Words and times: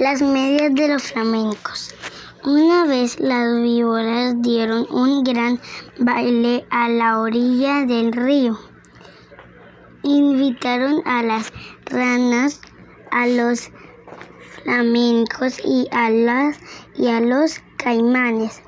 Las 0.00 0.22
medias 0.22 0.74
de 0.74 0.88
los 0.88 1.12
flamencos. 1.12 1.94
Una 2.42 2.86
vez 2.86 3.20
las 3.20 3.60
víboras 3.60 4.40
dieron 4.40 4.86
un 4.90 5.22
gran 5.22 5.60
baile 5.98 6.64
a 6.70 6.88
la 6.88 7.20
orilla 7.20 7.84
del 7.84 8.10
río. 8.10 8.58
Invitaron 10.02 11.02
a 11.04 11.22
las 11.22 11.52
ranas, 11.84 12.62
a 13.10 13.26
los 13.26 13.70
flamencos 14.64 15.60
y 15.62 15.86
a, 15.92 16.08
las, 16.08 16.58
y 16.96 17.08
a 17.08 17.20
los 17.20 17.60
caimanes. 17.76 18.62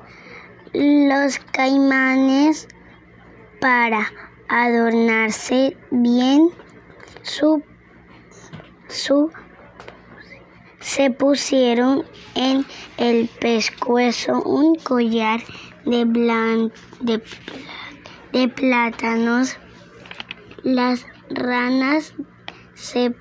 Los 0.71 1.39
caimanes 1.51 2.67
para 3.59 4.05
adornarse 4.49 5.75
bien 5.89 6.51
su, 7.23 7.63
su 8.87 9.31
se 10.83 11.09
pusieron 11.09 12.03
en 12.35 12.65
el 12.97 13.29
pescuezo 13.39 14.43
un 14.43 14.75
collar 14.75 15.41
de, 15.85 16.05
de, 16.99 17.23
de 18.33 18.47
plátanos. 18.49 19.57
Las 20.63 21.05
ranas 21.29 22.13
se 22.73 23.15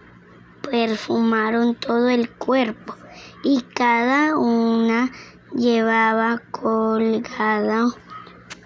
perfumaron 0.71 1.77
todo 1.77 2.09
el 2.09 2.29
cuerpo 2.31 2.97
y 3.45 3.63
cada 3.75 4.37
una 4.37 5.13
llevaba 5.55 6.43
colgada 6.51 7.87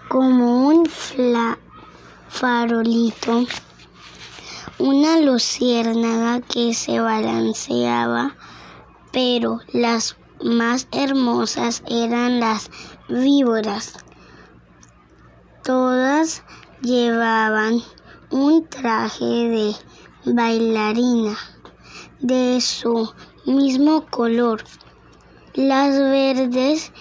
como 0.09 0.67
un 0.69 0.87
farolito 2.29 3.45
una 4.79 5.19
luciérnaga 5.19 6.41
que 6.41 6.73
se 6.73 6.99
balanceaba 6.99 8.35
pero 9.17 9.61
las 9.73 10.15
más 10.43 10.87
hermosas 10.91 11.81
eran 11.89 12.39
las 12.39 12.69
víboras. 13.09 13.95
Todas 15.63 16.43
llevaban 16.83 17.81
un 18.29 18.67
traje 18.67 19.25
de 19.25 19.75
bailarina 20.23 21.35
de 22.19 22.61
su 22.61 23.11
mismo 23.47 24.05
color. 24.05 24.63
Las 25.55 25.97
verdes 25.97 26.91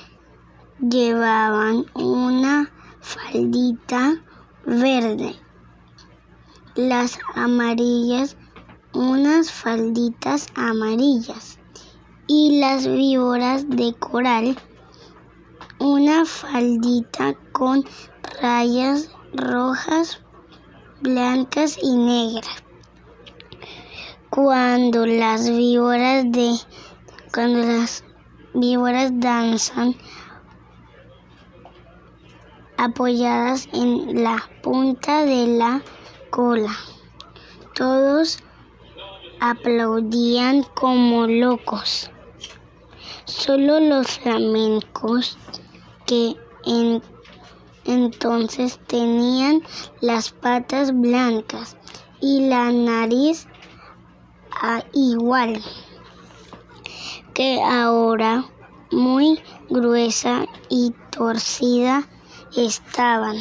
llevaban 0.80 1.84
una 1.92 2.73
faldita 3.03 4.25
verde. 4.64 5.36
Las 6.77 7.19
amarillas 7.34 8.39
unas 8.95 9.53
falditas 9.53 10.47
amarillas 10.55 11.58
y 12.27 12.58
las 12.60 12.86
víboras 12.86 13.69
de 13.69 13.94
coral 13.94 14.56
una 15.78 16.24
faldita 16.24 17.34
con 17.52 17.84
rayas 18.41 19.10
rojas, 19.33 20.20
blancas 21.00 21.78
y 21.83 21.96
negras. 21.96 22.64
Cuando 24.30 25.06
las 25.06 25.48
víboras 25.48 26.24
de 26.30 26.56
cuando 27.33 27.58
las 27.58 28.05
víboras 28.55 29.11
danzan 29.14 29.94
apoyadas 32.77 33.68
en 33.72 34.22
la 34.22 34.42
punta 34.62 35.24
de 35.24 35.46
la 35.46 35.83
cola. 36.30 36.74
Todos 37.74 38.38
aplaudían 39.40 40.62
como 40.74 41.27
locos. 41.27 42.11
Solo 43.27 43.80
los 43.80 44.20
flamencos 44.20 45.36
que 46.06 46.36
entonces 47.84 48.78
tenían 48.86 49.62
las 50.01 50.30
patas 50.30 50.92
blancas 50.96 51.77
y 52.20 52.48
la 52.48 52.70
nariz 52.70 53.48
ah, 54.62 54.84
igual 54.92 55.61
que 57.34 57.61
ahora 57.61 58.45
muy 58.92 59.42
gruesa 59.68 60.46
y 60.68 60.95
torcida 61.11 62.08
estaban. 62.56 63.36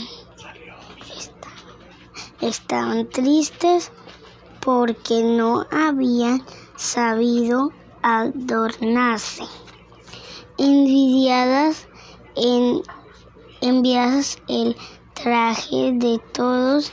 Estaban 2.42 3.08
tristes 3.08 3.92
porque 4.62 5.22
no 5.22 5.68
habían 5.72 6.44
sabido 6.76 7.72
adornarse 8.02 9.44
envidiadas 10.58 11.88
en, 12.36 12.82
enviadas 13.62 14.38
el 14.48 14.76
traje 15.14 15.94
de 15.94 16.20
todos 16.34 16.92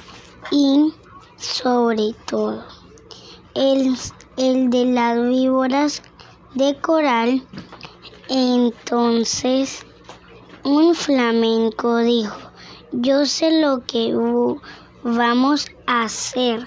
y 0.50 0.93
sobre 1.37 2.15
todo 2.27 2.65
el, 3.55 3.97
el 4.37 4.71
de 4.71 4.84
las 4.87 5.21
víboras 5.28 6.03
de 6.55 6.78
coral. 6.81 7.43
Entonces 8.28 9.84
un 10.65 10.94
flamenco 10.94 11.99
dijo, 11.99 12.37
yo 12.93 13.27
sé 13.27 13.61
lo 13.61 13.84
que 13.84 14.15
vamos 15.03 15.67
a 15.87 16.03
hacer. 16.05 16.67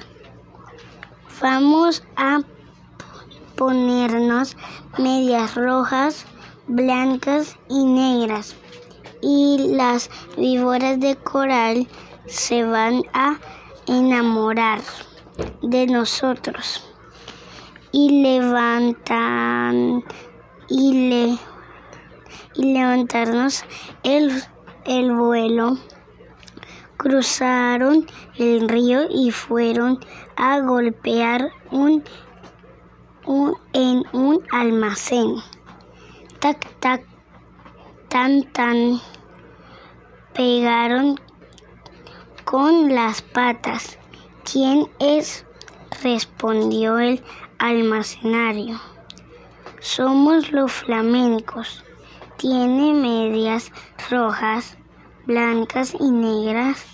Vamos 1.42 2.04
a 2.16 2.42
ponernos 3.56 4.58
medias 4.98 5.56
rojas 5.56 6.26
blancas 6.68 7.58
y 7.70 7.86
negras 7.86 8.56
y 9.22 9.72
las 9.76 10.10
víboras 10.38 11.00
de 11.00 11.16
coral 11.16 11.88
se 12.28 12.64
van 12.64 13.04
a 13.14 13.40
enamorar 13.88 14.82
de 15.62 15.88
nosotros. 15.88 16.84
Y 17.92 18.22
levantan 18.22 20.04
y 20.70 21.10
le 21.10 21.38
y 22.56 22.74
levantarnos 22.74 23.64
el, 24.04 24.32
el 24.86 25.14
vuelo. 25.14 25.78
Cruzaron 26.98 28.06
el 28.38 28.68
río 28.70 29.04
y 29.10 29.32
fueron 29.32 30.00
a 30.36 30.60
golpear 30.60 31.52
un, 31.72 32.04
un 33.26 33.56
en 33.74 34.04
un 34.14 34.44
almacén 34.52 35.36
tac, 36.40 36.80
tac, 36.80 37.04
tan, 38.10 38.44
tan, 38.52 39.00
pegaron 40.34 41.20
con 42.44 42.94
las 42.94 43.22
patas. 43.22 43.98
¿Quién 44.50 44.88
es? 45.00 45.46
respondió 46.04 47.00
el 47.00 47.24
almacenario. 47.58 48.80
Somos 49.80 50.52
los 50.52 50.72
flamencos. 50.72 51.84
Tiene 52.38 52.94
medias 52.94 53.72
rojas, 54.10 54.78
blancas 55.26 55.96
y 56.00 56.12
negras. 56.12 56.86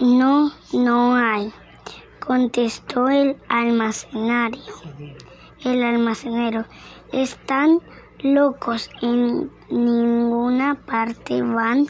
No, 0.00 0.52
no 0.72 1.14
hay, 1.16 1.52
contestó 2.20 3.08
el 3.08 3.36
almacenario. 3.48 4.74
El 5.64 5.82
almacenero. 5.82 6.64
Están 7.12 7.80
locos 8.20 8.90
en 9.02 9.50
ninguna 9.70 10.74
parte 10.74 11.42
van 11.42 11.86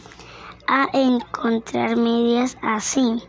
a 0.66 0.86
encontrar 0.92 1.96
medias 1.96 2.58
así. 2.62 3.22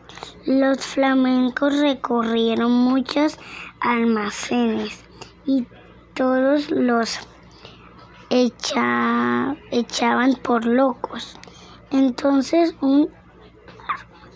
Los 0.46 0.86
flamencos 0.86 1.80
recorrieron 1.80 2.72
muchos 2.72 3.40
almacenes 3.80 5.04
y 5.46 5.66
todos 6.14 6.70
los 6.72 7.20
echaban 8.30 9.58
por 10.44 10.66
locos. 10.66 11.40
Entonces 11.92 12.76
un 12.82 13.10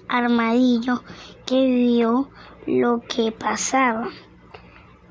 armadillo 0.07 1.03
que 1.45 1.65
vio 1.65 2.29
lo 2.65 3.01
que 3.01 3.31
pasaba 3.31 4.09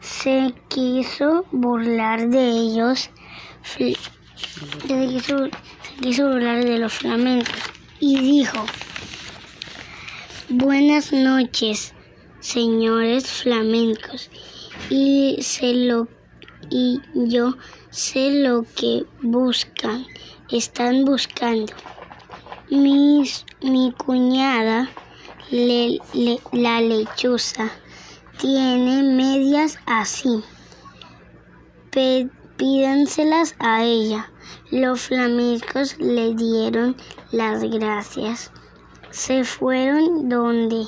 se 0.00 0.54
quiso 0.68 1.44
burlar 1.52 2.28
de 2.28 2.48
ellos 2.48 3.10
se 3.62 3.96
quiso, 4.86 5.48
quiso 6.00 6.28
burlar 6.28 6.64
de 6.64 6.78
los 6.78 6.92
flamencos 6.92 7.54
y 8.00 8.18
dijo, 8.18 8.64
buenas 10.48 11.12
noches, 11.12 11.94
señores 12.40 13.26
flamencos, 13.26 14.30
y, 14.90 15.38
sé 15.40 15.74
lo, 15.74 16.08
y 16.70 17.00
yo 17.14 17.56
sé 17.90 18.30
lo 18.30 18.64
que 18.74 19.04
buscan, 19.22 20.06
están 20.50 21.04
buscando. 21.04 21.72
Mis, 22.70 23.44
mi 23.62 23.92
cuñada, 23.92 24.90
la 25.50 26.80
lechuza, 26.80 27.70
tiene 28.38 29.02
medias 29.02 29.78
así 29.86 30.42
pídanselas 32.62 33.56
a 33.58 33.82
ella. 33.82 34.30
Los 34.70 35.08
flamencos 35.08 35.98
le 35.98 36.32
dieron 36.36 36.94
las 37.32 37.60
gracias. 37.64 38.52
Se 39.10 39.42
fueron 39.42 40.28
donde 40.28 40.86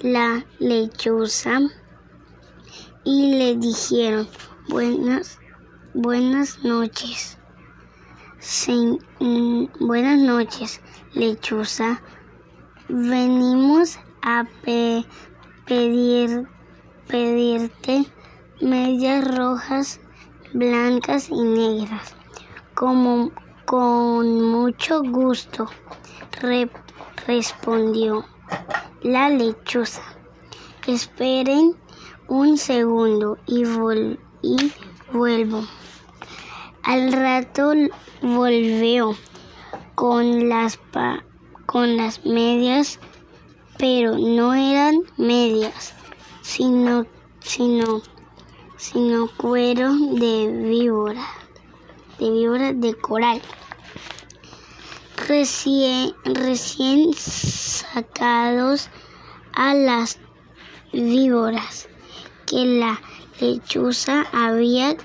la 0.00 0.44
lechuza 0.58 1.58
y 3.02 3.34
le 3.34 3.56
dijeron 3.56 4.28
buenas, 4.68 5.38
buenas 5.94 6.62
noches. 6.64 7.38
Mm, 9.20 9.68
buenas 9.80 10.18
noches, 10.18 10.82
lechuza. 11.14 12.02
Venimos 12.90 13.98
a 14.20 14.44
pedir, 15.64 16.46
pedirte 17.08 18.04
medias 18.60 19.34
rojas, 19.34 19.98
blancas 20.52 21.28
y 21.30 21.42
negras. 21.42 22.14
Como 22.74 23.32
con 23.64 24.42
mucho 24.42 25.02
gusto, 25.02 25.68
respondió 27.26 28.24
la 29.02 29.28
lechuza. 29.28 30.02
Esperen 30.86 31.76
un 32.28 32.56
segundo 32.56 33.38
y, 33.46 33.64
y 34.42 34.72
vuelvo. 35.12 35.64
Al 36.82 37.12
rato 37.12 37.72
volvió 38.22 39.14
con 39.94 40.48
las, 40.48 40.78
con 41.66 41.96
las 41.96 42.24
medias, 42.24 42.98
pero 43.78 44.18
no 44.18 44.54
eran 44.54 45.02
medias, 45.16 45.94
sino, 46.42 47.06
sino, 47.40 48.00
sino 48.80 49.28
cuero 49.36 49.92
de 49.92 50.48
víbora, 50.48 51.22
de 52.18 52.30
víbora 52.30 52.72
de 52.72 52.94
coral. 52.94 53.42
Recién, 55.28 56.14
recién 56.24 57.12
sacados 57.12 58.88
a 59.52 59.74
las 59.74 60.18
víboras 60.94 61.88
que 62.46 62.64
la 62.64 62.98
lechuza 63.38 64.24
había 64.32 64.96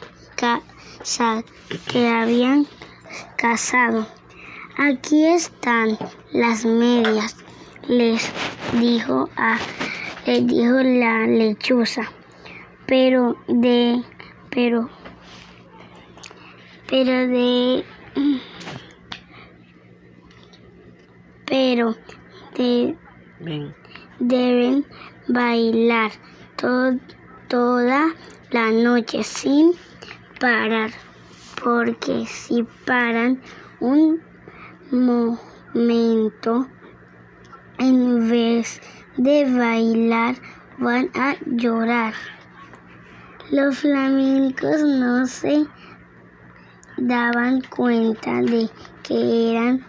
que 1.91 2.07
habían 2.07 2.65
cazado. 3.35 4.07
Aquí 4.77 5.25
están 5.25 5.97
las 6.31 6.63
medias, 6.63 7.35
les 7.89 8.31
dijo 8.79 9.29
a 9.35 9.57
les 10.25 10.47
dijo 10.47 10.81
la 10.81 11.27
lechuza. 11.27 12.09
Pero 12.87 13.35
de 13.47 14.03
pero 14.49 14.89
pero 16.87 17.27
de 17.27 17.83
pero 21.45 21.95
de, 22.57 22.97
deben 24.19 24.85
bailar 25.27 26.11
toda 27.47 28.13
la 28.51 28.71
noche 28.71 29.23
sin 29.23 29.71
parar, 30.39 30.91
porque 31.63 32.25
si 32.25 32.63
paran 32.85 33.41
un 33.79 34.21
momento, 34.91 36.67
en 37.77 38.29
vez 38.29 38.81
de 39.17 39.45
bailar, 39.57 40.35
van 40.77 41.09
a 41.15 41.35
llorar. 41.45 42.13
Los 43.51 43.77
flamencos 43.77 44.81
no 44.81 45.27
se 45.27 45.65
daban 46.97 47.61
cuenta 47.61 48.41
de 48.41 48.67
que 49.03 49.51
eran 49.51 49.85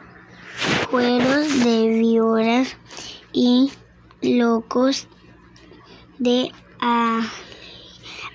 cueros 0.90 1.64
de 1.64 1.88
víboras 1.88 2.76
y 3.32 3.72
locos 4.20 5.08
de 6.18 6.52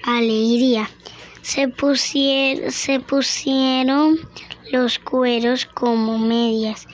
alegría. 0.04 0.90
Se, 1.44 1.72
se 2.72 3.00
pusieron 3.00 4.18
los 4.72 4.98
cueros 4.98 5.66
como 5.66 6.18
medias 6.18 6.88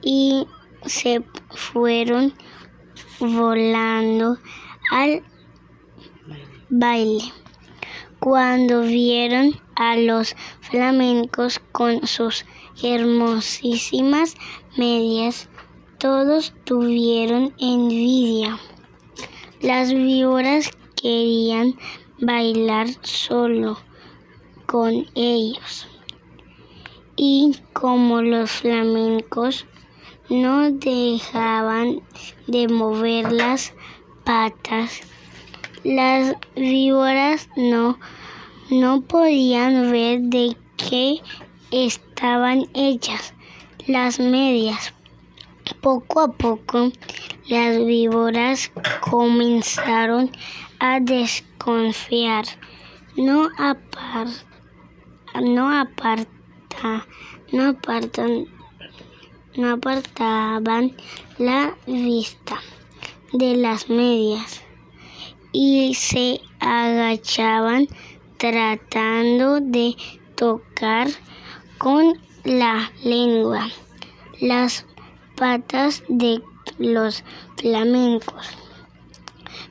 y 0.00 0.46
se 0.86 1.24
fueron 1.50 2.32
volando 3.18 4.38
al 4.92 5.24
baile. 6.70 7.32
Cuando 8.20 8.82
vieron 8.82 9.60
a 9.76 9.96
los 9.96 10.34
flamencos 10.60 11.60
con 11.72 12.06
sus 12.06 12.44
hermosísimas 12.82 14.34
medias, 14.76 15.48
todos 15.98 16.52
tuvieron 16.64 17.54
envidia. 17.58 18.58
Las 19.60 19.92
víboras 19.92 20.70
querían 21.00 21.74
bailar 22.20 22.88
solo 23.02 23.78
con 24.66 25.06
ellos. 25.14 25.86
Y 27.16 27.56
como 27.72 28.22
los 28.22 28.50
flamencos 28.50 29.66
no 30.28 30.70
dejaban 30.70 32.02
de 32.46 32.68
mover 32.68 33.32
las 33.32 33.74
patas, 34.24 35.00
las 35.84 36.34
víboras 36.56 37.48
no, 37.56 37.98
no 38.70 39.00
podían 39.02 39.90
ver 39.92 40.20
de 40.22 40.56
qué 40.76 41.20
estaban 41.70 42.66
hechas 42.74 43.34
las 43.86 44.18
medias. 44.18 44.94
Poco 45.80 46.20
a 46.20 46.32
poco 46.32 46.90
las 47.48 47.84
víboras 47.84 48.72
comenzaron 49.00 50.30
a 50.78 51.00
desconfiar. 51.00 52.44
No, 53.16 53.48
apar, 53.58 54.28
no, 55.42 55.70
aparta, 55.70 57.06
no, 57.52 57.70
apartan, 57.70 58.46
no 59.56 59.72
apartaban 59.72 60.96
la 61.38 61.74
vista 61.86 62.60
de 63.32 63.56
las 63.56 63.90
medias 63.90 64.67
y 65.52 65.94
se 65.94 66.40
agachaban 66.60 67.88
tratando 68.36 69.60
de 69.60 69.96
tocar 70.34 71.08
con 71.78 72.20
la 72.44 72.92
lengua 73.02 73.68
las 74.40 74.86
patas 75.36 76.02
de 76.08 76.42
los 76.78 77.24
flamencos, 77.56 78.48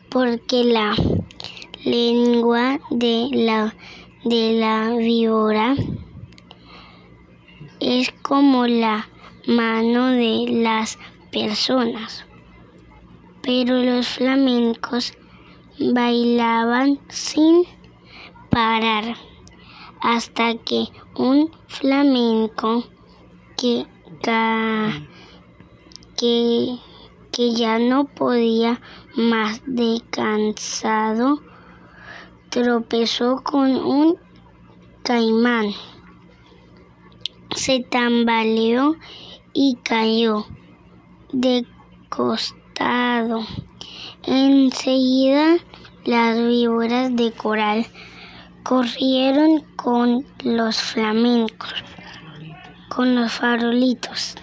porque 0.09 0.63
la 0.63 0.95
lengua 1.83 2.79
de 2.89 3.29
la, 3.31 3.75
de 4.25 4.59
la 4.59 4.95
víbora 4.97 5.75
es 7.79 8.11
como 8.21 8.67
la 8.67 9.07
mano 9.45 10.07
de 10.07 10.45
las 10.49 10.97
personas. 11.31 12.25
Pero 13.41 13.81
los 13.81 14.07
flamencos 14.07 15.13
bailaban 15.79 16.99
sin 17.09 17.63
parar 18.49 19.15
hasta 20.01 20.55
que 20.55 20.85
un 21.15 21.51
flamenco 21.67 22.83
que, 23.55 23.85
que 26.15 26.79
que 27.37 27.53
ya 27.53 27.77
no 27.77 28.05
podía 28.05 28.81
más 29.15 29.61
de 29.67 30.01
cansado, 30.09 31.39
tropezó 32.49 33.43
con 33.43 33.75
un 33.75 34.17
caimán. 35.03 35.67
Se 37.55 37.81
tambaleó 37.81 38.95
y 39.53 39.77
cayó 39.83 40.47
de 41.31 41.67
costado. 42.09 43.45
Enseguida 44.23 45.57
las 46.05 46.37
víboras 46.37 47.15
de 47.15 47.31
coral 47.31 47.85
corrieron 48.63 49.61
con 49.75 50.25
los 50.43 50.77
flamencos, 50.81 51.73
con 52.89 53.15
los 53.15 53.31
farolitos 53.31 54.35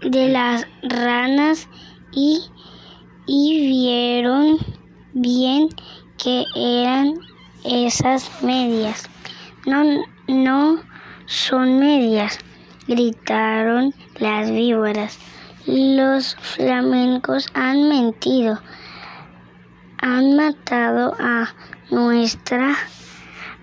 de 0.00 0.28
las 0.28 0.66
ranas 0.82 1.68
y, 2.12 2.40
vieron 3.26 4.58
bien 5.12 5.68
que 6.18 6.44
eran 6.56 7.20
esas 7.64 8.42
medias. 8.42 9.08
No, 9.66 9.84
no 10.28 10.80
son 11.26 11.78
medias, 11.78 12.38
gritaron 12.86 13.94
las 14.18 14.50
víboras. 14.50 15.18
Los 15.66 16.36
flamencos 16.36 17.48
han 17.52 17.88
mentido, 17.88 18.60
han 19.98 20.36
matado 20.36 21.16
a 21.18 21.52
nuestra 21.90 22.76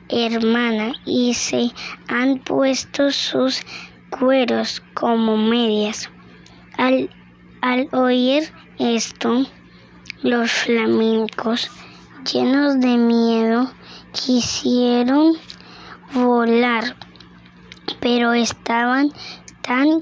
hermana 0.09 0.91
y 1.05 1.33
se 1.33 1.71
han 2.09 2.39
puesto 2.39 3.09
sus 3.09 3.61
cueros 4.09 4.83
como 4.93 5.37
medias. 5.37 6.09
Al, 6.77 7.09
al 7.61 7.87
oír 7.93 8.51
esto, 8.79 9.45
los 10.23 10.51
flamencos, 10.51 11.71
llenos 12.29 12.81
de 12.81 12.97
miedo, 12.97 13.71
quisieron 14.11 15.37
volar, 16.13 16.97
pero 18.01 18.33
estaban 18.33 19.09
tan 19.61 19.99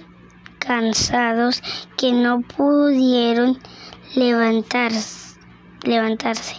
cansados 0.65 1.61
que 1.97 2.13
no 2.13 2.41
pudieron 2.41 3.59
levantarse, 4.15 5.39
levantarse 5.83 6.55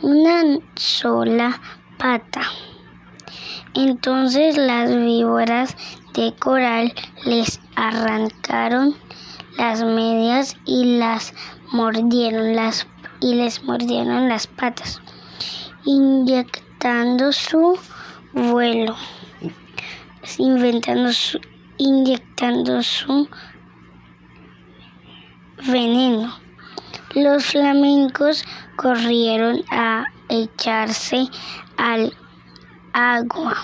una 0.00 0.58
sola 0.76 1.60
pata. 1.98 2.42
Entonces 3.74 4.56
las 4.56 4.94
víboras 4.94 5.76
de 6.14 6.34
coral 6.34 6.94
les 7.24 7.60
arrancaron 7.76 8.94
las 9.56 9.82
medias 9.82 10.56
y 10.64 10.98
las 10.98 11.34
mordieron 11.72 12.54
las 12.54 12.86
y 13.20 13.34
les 13.34 13.62
mordieron 13.62 14.28
las 14.28 14.46
patas, 14.46 15.00
inyectando 15.84 17.32
su 17.32 17.78
vuelo, 18.32 18.96
inventando 20.38 21.12
su, 21.12 21.40
inyectando 21.78 22.82
su 22.82 23.28
veneno. 25.66 26.34
Los 27.14 27.44
flamencos 27.44 28.44
corrieron 28.76 29.62
a 29.70 30.06
echarse 30.28 31.28
al 31.76 32.14
agua, 32.92 33.56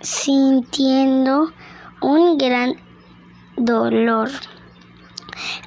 sintiendo 0.00 1.52
un 2.00 2.38
gran 2.38 2.76
dolor. 3.56 4.30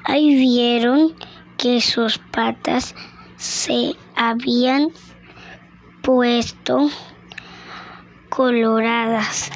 Ahí 0.06 0.36
vieron 0.36 1.16
que 1.58 1.82
sus 1.82 2.18
patas 2.18 2.96
se 3.36 3.96
habían 4.16 4.92
puesto 6.02 6.90
coloradas 8.30 9.52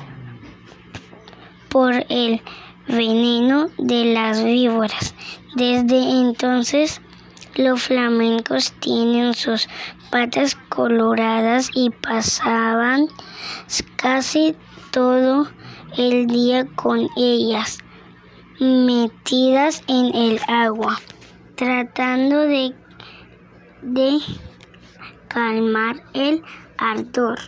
por 1.69 2.05
el 2.09 2.41
veneno 2.87 3.69
de 3.77 4.13
las 4.13 4.43
víboras. 4.43 5.15
Desde 5.55 6.21
entonces 6.21 7.01
los 7.55 7.83
flamencos 7.83 8.73
tienen 8.79 9.33
sus 9.33 9.67
patas 10.11 10.55
coloradas 10.69 11.69
y 11.73 11.89
pasaban 11.89 13.07
casi 13.95 14.55
todo 14.91 15.47
el 15.97 16.27
día 16.27 16.65
con 16.75 17.07
ellas 17.17 17.79
metidas 18.59 19.83
en 19.87 20.13
el 20.13 20.39
agua, 20.47 20.99
tratando 21.55 22.41
de, 22.41 22.73
de 23.81 24.19
calmar 25.27 26.03
el 26.13 26.43
ardor. 26.77 27.39